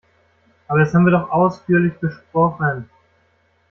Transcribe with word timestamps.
Aber 0.67 0.79
das 0.79 0.91
haben 0.95 1.05
wir 1.05 1.11
doch 1.11 1.29
ausführlich 1.29 1.93
besprochen! 1.99 2.89